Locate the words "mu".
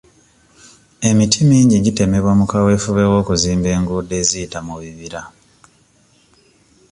2.39-2.45, 4.67-4.75